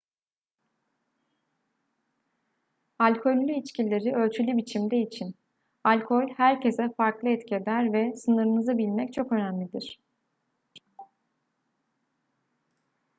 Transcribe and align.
alkollü 2.99 3.53
içkileri 3.59 4.15
ölçülü 4.15 4.57
biçimde 4.57 4.97
için 5.01 5.35
alkol 5.83 6.27
herkese 6.37 6.89
farklı 6.97 7.29
etki 7.29 7.55
eder 7.55 7.93
ve 7.93 8.13
sınırınızı 8.13 8.77
bilmek 8.77 9.13
çok 9.13 9.31
önemlidir 9.31 9.99